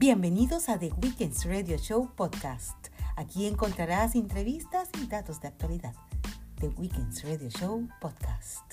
[0.00, 2.88] Bienvenidos a The Weekends Radio Show Podcast.
[3.16, 5.94] Aquí encontrarás entrevistas y datos de actualidad.
[6.58, 8.64] The Weekends Radio Show Podcast.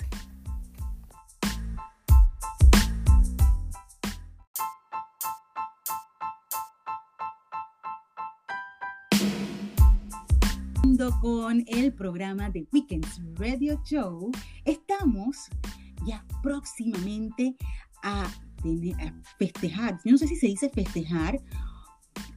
[11.22, 14.32] con el programa de Weekends Radio Show,
[14.64, 15.50] estamos
[16.06, 17.58] ya próximamente
[18.02, 18.30] a,
[19.38, 21.40] festejar, no sé si se dice festejar,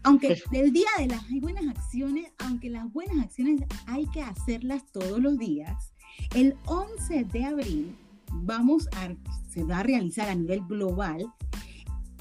[0.03, 5.19] aunque el día de las buenas acciones, aunque las buenas acciones hay que hacerlas todos
[5.21, 5.93] los días,
[6.35, 7.97] el 11 de abril
[8.33, 9.15] vamos a,
[9.49, 11.27] se va a realizar a nivel global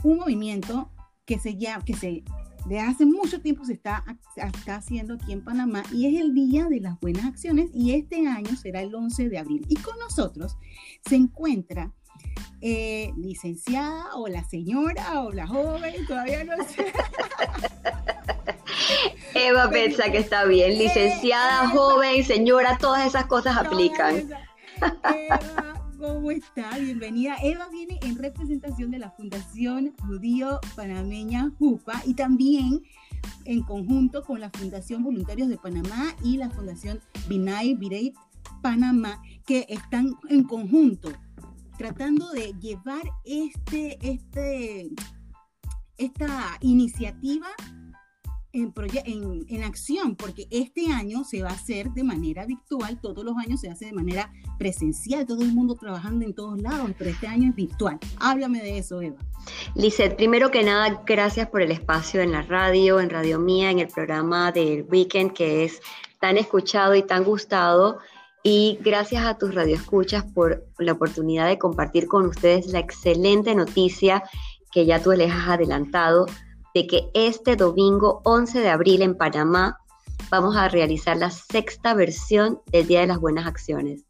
[0.03, 0.91] un movimiento
[1.25, 2.23] que se, llama, que se
[2.65, 4.03] de hace mucho tiempo se está,
[4.35, 8.27] está haciendo aquí en Panamá y es el Día de las Buenas Acciones y este
[8.27, 9.65] año será el 11 de abril.
[9.69, 10.57] Y con nosotros
[11.07, 11.93] se encuentra
[12.61, 16.91] eh, licenciada o la señora o la joven, todavía no sé.
[19.33, 24.29] Eva piensa que está bien, licenciada, joven, señora, todas esas cosas aplican.
[25.97, 26.77] ¿Cómo está?
[26.77, 27.35] Bienvenida.
[27.43, 32.81] Eva viene en representación de la Fundación Judío Panameña JUPA y también
[33.45, 38.15] en conjunto con la Fundación Voluntarios de Panamá y la Fundación Binay Bireit
[38.61, 41.11] Panamá, que están en conjunto
[41.79, 44.89] tratando de llevar este, este,
[45.97, 47.47] esta iniciativa
[48.51, 48.73] en,
[49.47, 53.61] en, acción, porque este año se va a hacer de manera virtual, todos los años
[53.61, 57.47] se hace de manera presencial, todo el mundo trabajando en todos lados, pero este año
[57.51, 57.97] es virtual.
[58.19, 59.19] Háblame de eso, Eva.
[59.75, 63.79] Lizeth, primero que nada, gracias por el espacio en la radio, en Radio Mía, en
[63.79, 65.81] el programa del Weekend, que es
[66.19, 67.99] tan escuchado y tan gustado.
[68.43, 74.23] Y gracias a tus radioescuchas por la oportunidad de compartir con ustedes la excelente noticia
[74.71, 76.25] que ya tú les has adelantado
[76.73, 79.77] de que este domingo 11 de abril en Panamá
[80.29, 84.05] vamos a realizar la sexta versión del Día de las Buenas Acciones.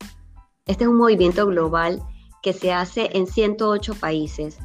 [0.67, 2.03] Este es un movimiento global
[2.43, 4.59] que se hace en 108 países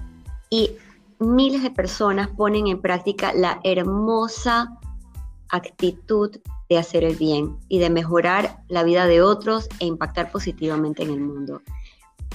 [0.51, 0.73] y
[1.19, 4.79] miles de personas ponen en práctica la hermosa
[5.49, 6.37] actitud
[6.69, 11.11] de hacer el bien y de mejorar la vida de otros e impactar positivamente en
[11.11, 11.63] el mundo.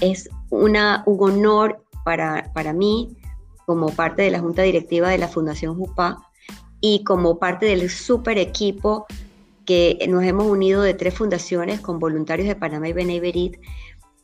[0.02, 3.18] Es una, un honor para, para mí
[3.66, 6.18] como parte de la junta directiva de la Fundación JUPA
[6.82, 9.06] y como parte del super equipo
[9.66, 13.58] que nos hemos unido de tres fundaciones con voluntarios de Panamá y Beneverit,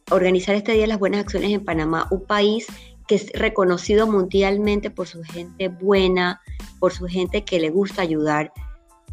[0.09, 2.65] organizar este Día de las Buenas Acciones en Panamá, un país
[3.07, 6.41] que es reconocido mundialmente por su gente buena,
[6.79, 8.51] por su gente que le gusta ayudar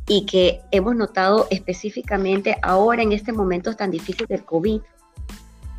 [0.09, 4.81] y que hemos notado específicamente ahora en este momento tan difícil del COVID,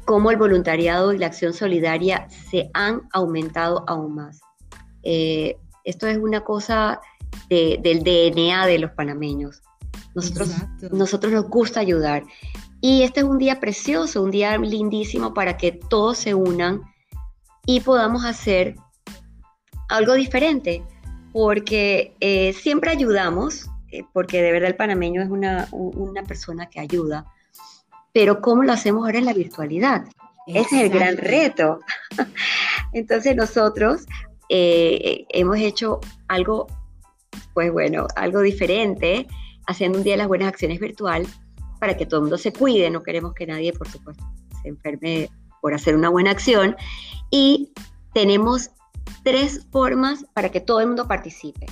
[0.05, 4.41] cómo el voluntariado y la acción solidaria se han aumentado aún más.
[5.03, 7.01] Eh, esto es una cosa
[7.49, 9.61] del DNA de los panameños.
[10.15, 10.51] Nosotros,
[10.91, 12.23] nosotros nos gusta ayudar.
[12.81, 16.81] Y este es un día precioso, un día lindísimo para que todos se unan
[17.65, 18.75] y podamos hacer
[19.89, 20.83] algo diferente,
[21.31, 23.69] porque eh, siempre ayudamos,
[24.13, 27.25] porque de verdad el panameño es una, una persona que ayuda,
[28.13, 30.05] pero ¿cómo lo hacemos ahora en la virtualidad?
[30.47, 31.79] Ese es el gran reto.
[32.93, 34.05] Entonces nosotros
[34.49, 36.67] eh, hemos hecho algo,
[37.53, 39.27] pues bueno, algo diferente,
[39.67, 41.25] haciendo un día de las buenas acciones virtual
[41.79, 42.89] para que todo el mundo se cuide.
[42.89, 44.23] No queremos que nadie, por supuesto,
[44.61, 45.29] se enferme
[45.61, 46.75] por hacer una buena acción.
[47.31, 47.71] Y
[48.13, 48.69] tenemos
[49.23, 51.65] tres formas para que todo el mundo participe.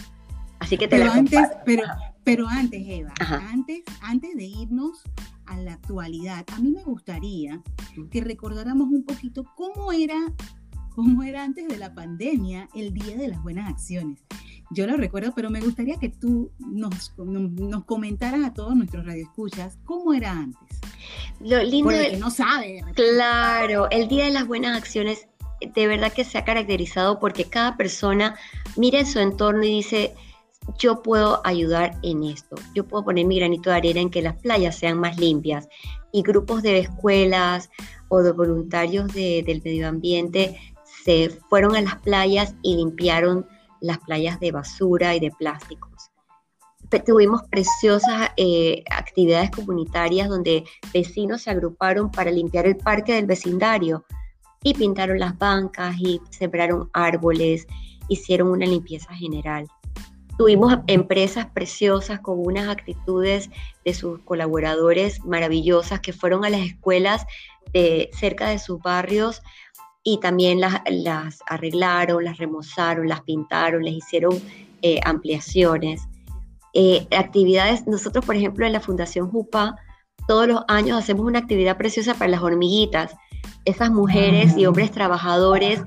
[0.59, 1.83] Así que te pero antes, pero,
[2.23, 5.01] pero antes, Eva, antes, antes de irnos
[5.45, 7.61] a la actualidad, a mí me gustaría
[8.09, 10.15] que recordáramos un poquito cómo era
[10.95, 14.19] cómo era antes de la pandemia el Día de las Buenas Acciones.
[14.71, 19.77] Yo lo recuerdo, pero me gustaría que tú nos, nos, comentaras a todos nuestros radioescuchas
[19.83, 20.79] cómo era antes.
[21.41, 22.81] Lo lindo que no sabe.
[22.95, 25.27] Claro, el Día de las Buenas Acciones
[25.61, 28.35] de verdad que se ha caracterizado porque cada persona
[28.77, 30.15] mira en su entorno y dice,
[30.77, 34.35] yo puedo ayudar en esto, yo puedo poner mi granito de arena en que las
[34.37, 35.67] playas sean más limpias
[36.11, 37.69] y grupos de escuelas
[38.09, 40.59] o de voluntarios del medio ambiente
[41.03, 43.47] se fueron a las playas y limpiaron
[43.79, 46.11] las playas de basura y de plásticos.
[47.05, 54.03] Tuvimos preciosas eh, actividades comunitarias donde vecinos se agruparon para limpiar el parque del vecindario
[54.61, 57.65] y pintaron las bancas y sembraron árboles,
[58.09, 59.67] hicieron una limpieza general.
[60.41, 63.51] Tuvimos empresas preciosas con unas actitudes
[63.85, 67.27] de sus colaboradores maravillosas que fueron a las escuelas
[67.73, 69.43] de cerca de sus barrios
[70.01, 70.81] y también las,
[71.47, 74.41] arreglaron, las remozaron, las pintaron, les hicieron
[74.81, 76.01] eh, ampliaciones.
[76.73, 79.75] Eh, actividades, nosotros por ejemplo en la Fundación Jupa,
[80.27, 83.15] todos los años hacemos una actividad preciosa para las hormiguitas,
[83.65, 85.83] esas mujeres y hombres trabajadores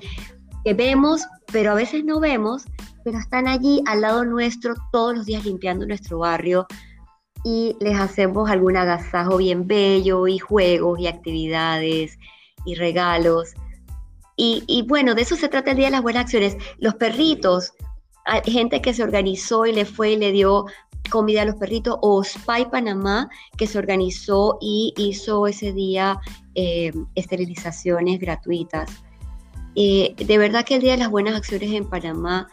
[0.64, 2.66] que vemos, pero a veces no vemos,
[3.04, 6.66] pero están allí al lado nuestro todos los días limpiando nuestro barrio
[7.44, 12.18] y les hacemos algún agasajo bien bello y juegos y actividades
[12.64, 13.54] y regalos.
[14.36, 16.56] Y, bueno, de eso se trata el Día de las Buenas Acciones.
[16.78, 17.72] Los perritos,
[18.44, 20.66] gente que se organizó y le fue y le dio
[21.08, 26.18] comida a los perritos, o Spy Panamá, que se organizó y hizo ese día
[26.56, 28.90] eh, esterilizaciones gratuitas.
[29.76, 32.48] Eh, de verdad que el Día de las Buenas Acciones en Panamá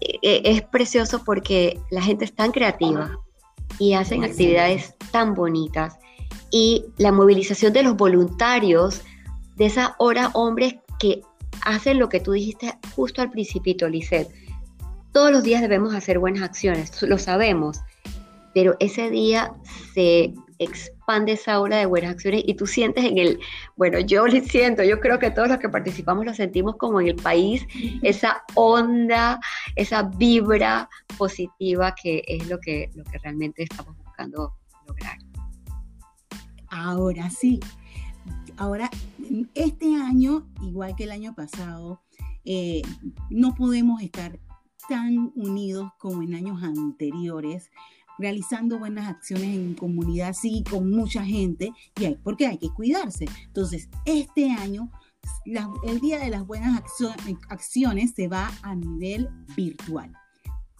[0.00, 3.18] es precioso porque la gente es tan creativa
[3.78, 5.98] y hacen actividades tan bonitas.
[6.50, 9.02] Y la movilización de los voluntarios,
[9.56, 11.22] de esas horas hombres que
[11.62, 14.28] hacen lo que tú dijiste justo al principito, Lisette.
[15.12, 17.80] Todos los días debemos hacer buenas acciones, lo sabemos,
[18.52, 19.52] pero ese día
[19.94, 20.34] se
[21.04, 23.38] expande esa ola de buenas acciones y tú sientes en el,
[23.76, 27.08] bueno, yo lo siento, yo creo que todos los que participamos lo sentimos como en
[27.08, 27.66] el país,
[28.02, 29.38] esa onda,
[29.76, 34.54] esa vibra positiva que es lo que, lo que realmente estamos buscando
[34.86, 35.18] lograr.
[36.68, 37.60] Ahora sí,
[38.56, 38.88] Ahora,
[39.54, 42.00] este año, igual que el año pasado,
[42.44, 42.82] eh,
[43.28, 44.38] no podemos estar
[44.88, 47.70] tan unidos como en años anteriores,
[48.18, 53.26] realizando buenas acciones en comunidad, sí, con mucha gente, y hay, porque hay que cuidarse.
[53.46, 54.90] Entonces, este año,
[55.84, 56.82] el Día de las Buenas
[57.48, 60.12] Acciones se va a nivel virtual.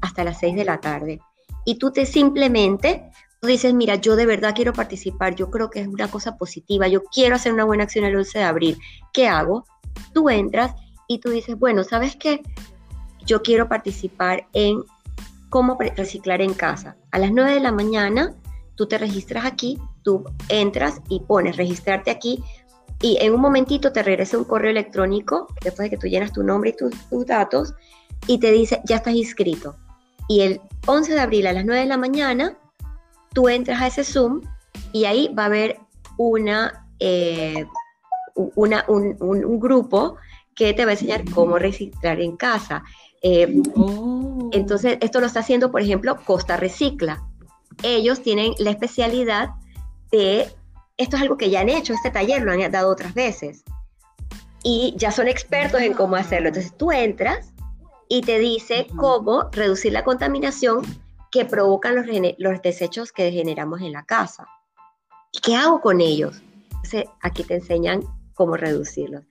[0.00, 1.20] hasta las 6 de la tarde.
[1.64, 3.08] Y tú te simplemente
[3.42, 7.04] dices, mira, yo de verdad quiero participar, yo creo que es una cosa positiva, yo
[7.04, 8.78] quiero hacer una buena acción el 11 de abril,
[9.12, 9.64] ¿qué hago?
[10.12, 10.74] Tú entras
[11.06, 12.42] y tú dices, bueno, ¿sabes qué?
[13.24, 14.82] Yo quiero participar en
[15.50, 16.96] cómo reciclar en casa.
[17.10, 18.34] A las 9 de la mañana,
[18.76, 22.42] tú te registras aquí, tú entras y pones registrarte aquí
[23.02, 26.42] y en un momentito te regresa un correo electrónico, después de que tú llenas tu
[26.42, 27.74] nombre y tus datos,
[28.26, 29.76] y te dice, ya estás inscrito.
[30.28, 32.58] Y el 11 de abril a las 9 de la mañana,
[33.32, 34.42] tú entras a ese Zoom
[34.92, 35.78] y ahí va a haber
[36.18, 37.66] una, eh,
[38.34, 40.16] una un, grupo
[40.54, 42.84] que te va a enseñar cómo reciclar en casa.
[43.22, 44.48] Eh, oh.
[44.52, 47.22] Entonces, esto lo está haciendo, por ejemplo, Costa Recicla.
[47.82, 49.50] Ellos tienen la especialidad
[50.10, 50.48] de,
[50.96, 53.64] esto es algo que ya han hecho, este taller lo han dado otras veces.
[54.62, 56.48] Y ya son expertos en cómo hacerlo.
[56.48, 57.52] Entonces, tú entras
[58.08, 60.82] y te dice cómo reducir la contaminación
[61.30, 62.06] que provocan los,
[62.38, 64.46] los desechos que generamos en la casa.
[65.32, 66.42] ¿Y qué hago con ellos?
[66.70, 68.02] Entonces, aquí te enseñan
[68.34, 69.24] cómo reducirlos.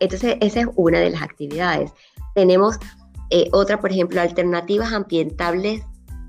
[0.00, 1.92] Entonces, esa es una de las actividades.
[2.34, 2.78] Tenemos
[3.30, 5.82] eh, otra, por ejemplo, alternativas ambientales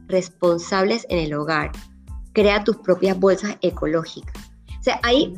[0.07, 1.71] responsables en el hogar.
[2.33, 4.35] crea tus propias bolsas ecológicas.
[4.79, 5.33] O sea, hay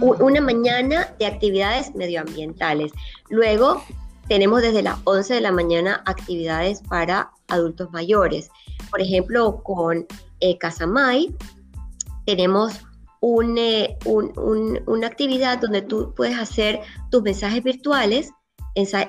[0.00, 2.92] una mañana de actividades medioambientales.
[3.30, 3.82] Luego
[4.28, 8.50] tenemos desde las 11 de la mañana actividades para adultos mayores.
[8.90, 10.06] Por ejemplo, con
[10.40, 11.34] eh, Casamay
[12.26, 12.74] tenemos
[13.22, 18.30] eh, una actividad donde tú puedes hacer tus mensajes virtuales,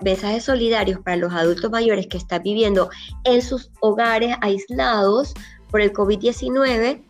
[0.01, 2.89] mensajes solidarios para los adultos mayores que están viviendo
[3.23, 5.33] en sus hogares aislados
[5.69, 7.03] por el COVID-19.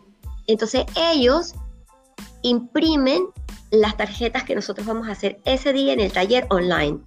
[0.46, 1.54] Entonces ellos
[2.42, 3.26] imprimen
[3.70, 6.98] las tarjetas que nosotros vamos a hacer ese día en el taller online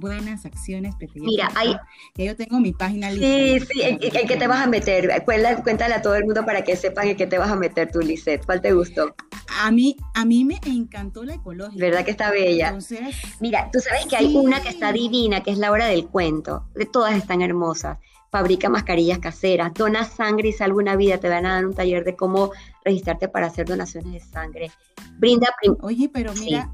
[0.00, 1.76] buenas acciones Mira, hay...
[2.14, 3.26] Ya yo tengo mi página lista.
[3.26, 5.22] Sí, sí, ¿en, qué te vas a meter?
[5.24, 8.00] Cuéntale, a todo el mundo para que sepan en qué te vas a meter tú,
[8.00, 8.44] Lisette.
[8.44, 9.14] ¿Cuál te gustó?
[9.60, 11.84] A mí, a mí me encantó la ecológica.
[11.84, 12.68] ¿Verdad que está bella?
[12.68, 13.00] Entonces,
[13.40, 16.64] Mira, tú sabes que hay una que está divina, que es la hora del cuento.
[16.74, 17.98] De todas están hermosas
[18.30, 22.04] fabrica mascarillas caseras, dona sangre y salva una vida, te van a dar un taller
[22.04, 22.52] de cómo
[22.84, 24.70] registrarte para hacer donaciones de sangre.
[25.18, 25.48] Brinda.
[25.82, 26.72] Oye, pero mira,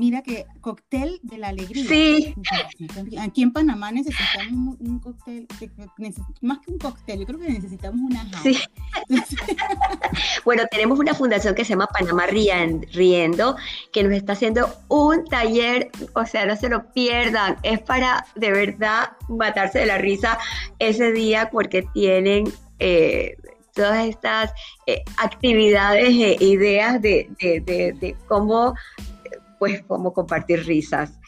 [0.00, 1.84] mira que cóctel de la alegría.
[1.86, 2.34] Sí.
[3.20, 5.46] Aquí en Panamá necesitamos un, cóctel,
[6.40, 8.58] más que un cóctel, yo creo que necesitamos una Sí.
[10.46, 13.56] bueno, tenemos una fundación que se llama Panamá Riendo,
[13.92, 18.52] que nos está haciendo un taller, o sea, no se lo pierdan, es para de
[18.52, 20.38] verdad matarse de la risa
[20.78, 22.44] ese día porque tienen...
[22.78, 23.36] Eh,
[23.72, 24.52] todas estas
[24.86, 28.74] eh, actividades e ideas de, de, cómo
[29.60, 31.20] pues como compartir risas.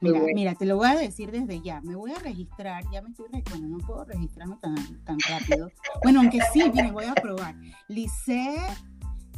[0.00, 1.80] Mira, te lo voy a decir desde ya.
[1.80, 5.70] Me voy a registrar, ya me estoy, bueno, no puedo registrarme tan, tan rápido.
[6.02, 7.54] Bueno, aunque sí, bien, voy a probar.
[7.88, 8.56] Lice,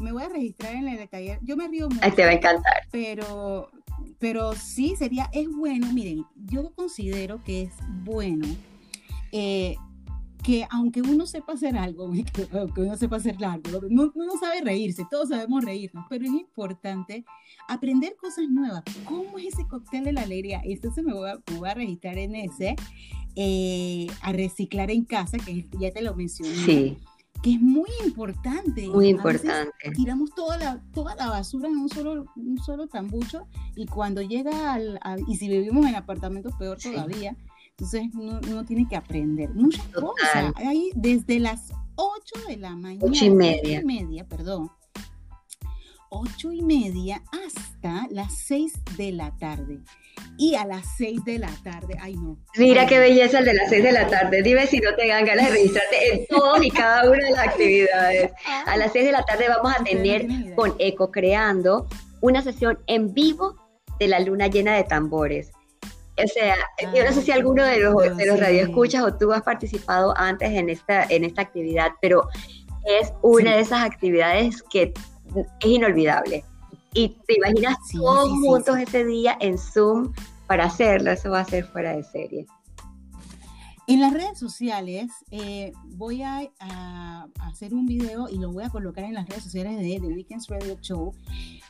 [0.01, 1.39] me voy a registrar en el taller.
[1.43, 2.13] Yo me río mucho.
[2.13, 2.89] te va a encantar.
[2.91, 3.71] Pero,
[4.19, 8.49] pero sí, sería, es bueno, miren, yo considero que es bueno
[9.31, 9.77] eh,
[10.49, 12.11] que aunque uno sepa hacer algo,
[12.53, 17.27] aunque uno sepa hacer algo, no, no sabe reírse, todos sabemos reírnos, pero es importante
[17.69, 18.83] aprender cosas nuevas.
[19.05, 20.63] ¿Cómo es ese cóctel de la alegría?
[20.65, 22.77] Entonces me voy a, me voy a registrar en ese,
[23.37, 26.55] eh, a reciclar en casa, que ya te lo mencioné.
[26.55, 26.97] Sí.
[27.43, 28.89] Que es muy importante.
[28.89, 29.91] Muy importante.
[29.95, 34.73] tiramos toda la, toda la basura en un solo, un solo tambucho y cuando llega
[34.73, 37.37] al, y si vivimos en apartamentos peor todavía,
[37.79, 40.53] entonces uno, tiene que aprender muchas cosas.
[40.57, 43.07] Ahí desde las 8 de la mañana.
[43.07, 43.81] 8 y media.
[43.81, 44.69] y media, perdón.
[46.11, 49.79] 8 y media hasta las 6 de la tarde.
[50.37, 52.37] Y a las 6 de la tarde, ay no.
[52.57, 54.43] Mira qué belleza el de las 6 de la tarde.
[54.43, 57.39] Dime si no te dan ganas de registrarte en todas y cada una de las
[57.47, 58.33] actividades.
[58.67, 61.87] A las 6 de la tarde vamos a tener con Eco Creando
[62.23, 63.55] una sesión en vivo
[64.01, 65.53] de la luna llena de tambores.
[66.23, 66.57] O sea,
[66.95, 70.51] yo no sé si alguno de los, de los radioescuchas o tú has participado antes
[70.51, 72.29] en esta, en esta actividad, pero
[72.85, 74.95] es una de esas actividades que
[75.35, 76.45] es inolvidable.
[76.95, 80.13] Y te imaginas todos juntos ese día en Zoom
[80.47, 82.47] para hacerlo, eso va a ser fuera de serie.
[83.87, 86.51] En las redes sociales eh, voy a,
[87.41, 90.49] hacer un video y lo voy a colocar en las redes sociales de The Weekends
[90.49, 91.15] Radio Show,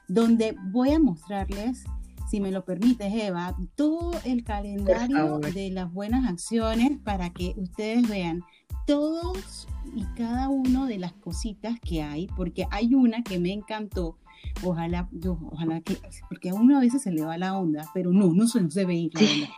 [0.09, 1.85] donde voy a mostrarles
[2.28, 8.06] si me lo permites, Eva, todo el calendario de las buenas acciones para que ustedes
[8.08, 8.42] vean
[8.87, 14.18] todos y cada uno de las cositas que hay, porque hay una que me encantó.
[14.62, 18.12] Ojalá, yo, ojalá que, porque a uno a veces se le va la onda, pero
[18.12, 19.50] no, no se, no se ve ir la onda.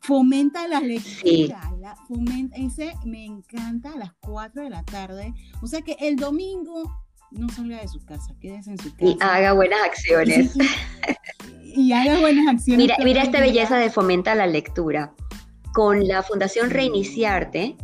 [0.00, 1.74] Fomenta la lectura,
[2.06, 5.34] fomenta, ese me encanta a las 4 de la tarde.
[5.62, 9.04] O sea que el domingo no salga de su casa, quédese en su casa.
[9.04, 10.56] Y haga buenas acciones.
[10.56, 11.35] y
[11.92, 12.78] haga buenas acciones.
[12.78, 15.12] Mira, mira esta belleza de fomenta la lectura.
[15.72, 17.76] Con la Fundación Reiniciarte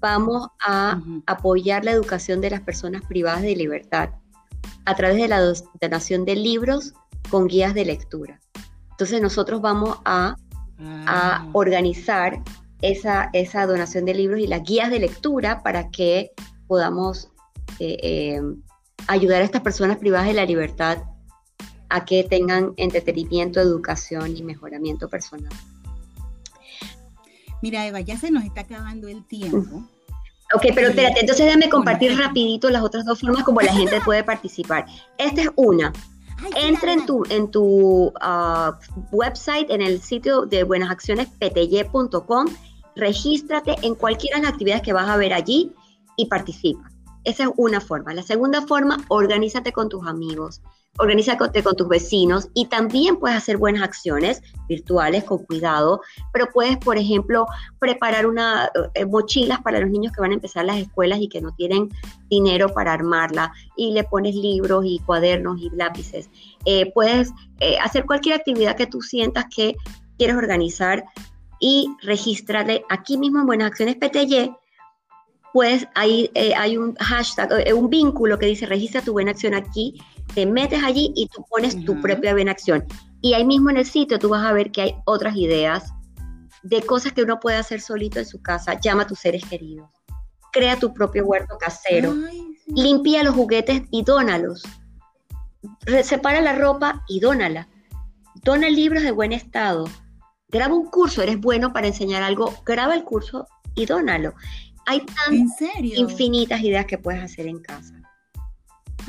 [0.00, 4.10] vamos a apoyar la educación de las personas privadas de libertad
[4.84, 5.40] a través de la
[5.80, 6.94] donación de libros
[7.30, 8.40] con guías de lectura.
[8.92, 10.36] Entonces nosotros vamos a,
[10.78, 11.48] a ah.
[11.52, 12.40] organizar
[12.82, 16.30] esa, esa donación de libros y las guías de lectura para que
[16.66, 17.30] podamos
[17.78, 18.40] eh, eh,
[19.08, 20.98] ayudar a estas personas privadas de la libertad
[21.88, 25.52] a que tengan entretenimiento, educación y mejoramiento personal.
[27.62, 29.82] Mira, Eva, ya se nos está acabando el tiempo.
[30.54, 34.22] Ok, pero espérate, entonces déjame compartir rapidito las otras dos formas como la gente puede
[34.22, 34.86] participar.
[35.18, 35.92] Esta es una.
[36.54, 38.78] Entra en tu, en tu ah,
[39.10, 42.46] website, en el sitio de Buenas Acciones, pty.com,
[42.94, 45.72] regístrate en cualquiera de las actividades que vas a ver allí
[46.16, 46.90] y participa.
[47.26, 48.14] Esa es una forma.
[48.14, 50.62] La segunda forma, organízate con tus amigos,
[50.96, 56.00] organízate con tus vecinos y también puedes hacer buenas acciones virtuales con cuidado,
[56.32, 57.46] pero puedes, por ejemplo,
[57.80, 61.40] preparar una eh, mochilas para los niños que van a empezar las escuelas y que
[61.40, 61.90] no tienen
[62.30, 66.30] dinero para armarla y le pones libros y cuadernos y lápices.
[66.64, 69.74] Eh, puedes eh, hacer cualquier actividad que tú sientas que
[70.16, 71.04] quieres organizar
[71.58, 74.54] y registrarle aquí mismo en Buenas Acciones PTY
[75.52, 79.98] pues ahí hay un hashtag, un vínculo que dice registra tu buena acción aquí
[80.34, 82.84] te metes allí y tú pones tu propia buena acción.
[83.20, 85.92] Y ahí mismo en el sitio tú vas a ver que hay otras ideas
[86.62, 88.78] de cosas que uno puede hacer solito en su casa.
[88.80, 89.88] Llama a tus seres queridos.
[90.52, 92.14] Crea tu propio huerto casero.
[92.66, 94.62] Limpia los juguetes y dónalos.
[96.02, 97.68] Separa la ropa y dónala.
[98.42, 99.88] Dona libros de buen estado.
[100.48, 104.34] Graba un curso, eres bueno para enseñar algo, graba el curso y dónalo.
[104.86, 107.94] Hay tantas infinitas ideas que puedes hacer en casa.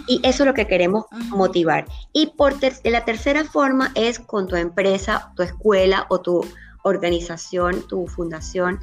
[0.08, 1.86] Y eso es lo que queremos motivar.
[2.14, 6.46] Y por la tercera forma es con tu empresa, tu escuela o tu
[6.84, 8.80] organización, tu fundación,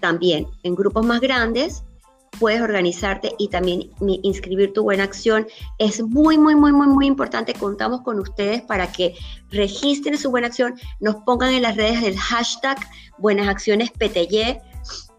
[0.00, 1.82] también en grupos más grandes
[2.38, 3.90] puedes organizarte y también
[4.22, 5.46] inscribir tu buena acción.
[5.78, 7.54] Es muy, muy, muy, muy, muy importante.
[7.54, 9.14] Contamos con ustedes para que
[9.50, 12.78] registren su buena acción, nos pongan en las redes el hashtag
[13.18, 14.58] Buenas Acciones PTY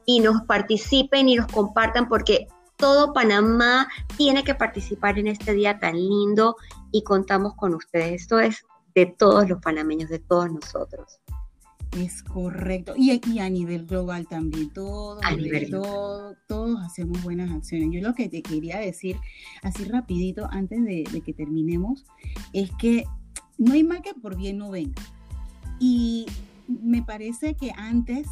[0.07, 5.79] y nos participen y nos compartan porque todo Panamá tiene que participar en este día
[5.79, 6.55] tan lindo
[6.91, 8.21] y contamos con ustedes.
[8.21, 8.65] Esto es
[8.95, 11.19] de todos los panameños, de todos nosotros.
[11.97, 12.93] Es correcto.
[12.95, 17.89] Y, aquí a nivel global también, todo, a nivel todo, todos hacemos buenas acciones.
[17.91, 19.17] Yo lo que te quería decir,
[19.61, 22.05] así rapidito, antes de, de que terminemos,
[22.53, 23.03] es que
[23.57, 25.01] no hay mal que por bien no venga.
[25.79, 26.27] Y
[26.67, 28.27] me parece que antes,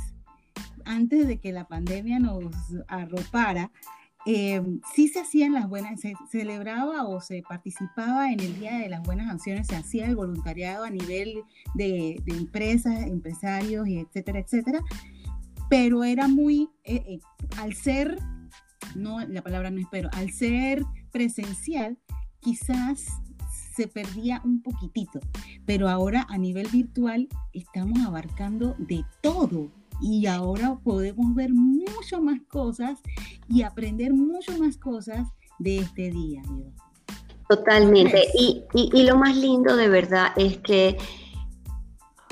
[0.86, 2.54] antes de que la pandemia nos
[2.88, 3.72] arropara,
[4.28, 4.60] eh,
[4.96, 9.04] sí se hacían las buenas, se celebraba o se participaba en el Día de las
[9.04, 11.44] Buenas Acciones, se hacía el voluntariado a nivel
[11.76, 14.82] de, empresas, empresarios, y etcétera, etcétera,
[15.70, 17.20] pero era muy, eh, eh,
[17.60, 18.18] al ser,
[18.96, 22.00] no, la palabra no es pero, al ser presencial,
[22.40, 23.06] quizás
[23.76, 25.20] se perdía un poquitito,
[25.68, 32.40] pero ahora a nivel virtual estamos abarcando de todo, y ahora podemos ver mucho más
[32.48, 33.00] cosas
[33.48, 35.28] y aprender mucho más cosas
[35.60, 36.42] de este día.
[37.48, 38.28] Totalmente.
[38.38, 40.98] Y, y, lo más lindo de verdad es que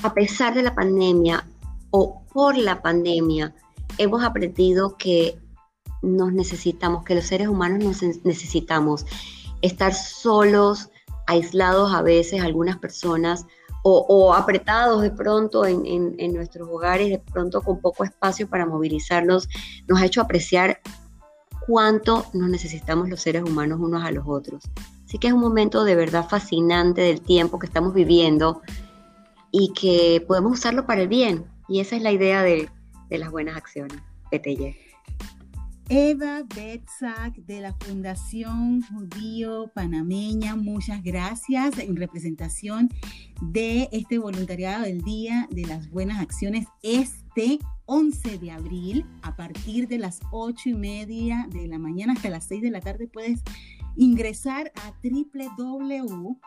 [0.02, 1.48] a pesar de la pandemia
[1.92, 3.54] o por la pandemia,
[4.00, 5.40] hemos aprendido que
[6.02, 9.06] nos necesitamos, que los seres humanos nos necesitamos.
[9.62, 10.90] Estar solos,
[11.28, 13.46] aislados a veces, algunas personas,
[13.84, 19.50] o, apretados de pronto en, nuestros hogares, de pronto con poco espacio para movilizarnos,
[19.88, 20.80] nos ha hecho apreciar
[21.68, 24.64] cuánto nos necesitamos los seres humanos unos a los otros.
[25.06, 28.62] Así que es un momento de verdad fascinante del tiempo que estamos viviendo
[29.52, 31.46] y que podemos usarlo para el bien.
[31.68, 32.70] Y esa es la idea de,
[33.10, 34.00] de las buenas acciones,
[34.32, 34.76] PTY.
[35.90, 42.90] Eva Betzak de la Fundación Judío Panameña, muchas gracias en representación
[43.42, 49.90] de este voluntariado del Día de las Buenas Acciones este 11 de abril a partir
[49.90, 53.42] de las 8 y media de la mañana hasta las 6 de la tarde puedes
[53.98, 56.40] ingresar a www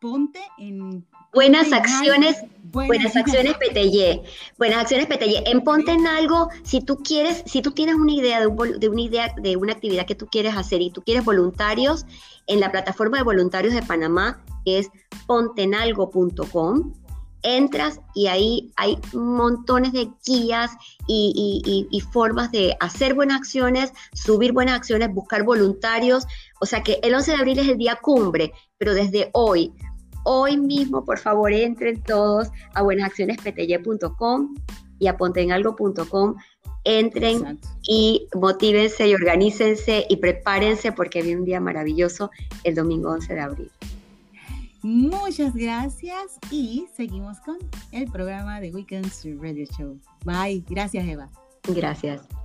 [0.00, 3.54] ponte en buenas acciones buenas, acciones.
[3.54, 4.20] PTY
[4.58, 8.40] buenas acciones PTY en ponte en algo si tú quieres si tú tienes una idea
[8.40, 12.04] de, de, una idea de una actividad que tú quieres hacer y tú quieres voluntarios
[12.48, 14.90] en la plataforma de voluntarios de Panamá que es
[15.26, 16.92] pontenalgo.com
[17.42, 20.70] entras y ahí hay montones de guías
[21.06, 26.26] y, formas de hacer buenas acciones, subir buenas acciones, buscar voluntarios.
[26.60, 29.72] O sea que el 11 de abril es el día cumbre, pero desde hoy,
[30.24, 34.56] hoy mismo, por favor, entren todos a buenasaccionespty.com
[34.98, 36.34] y a pontenalgo.com.
[36.82, 42.32] Entren y motívense y organícense y prepárense porque viene un día maravilloso
[42.64, 43.70] el domingo 11 de abril.
[44.82, 47.58] Muchas gracias y seguimos con
[47.92, 49.96] el programa de Weekends Radio Show.
[50.24, 50.64] Bye.
[50.68, 51.30] Gracias, Eva.
[51.68, 52.41] Gracias.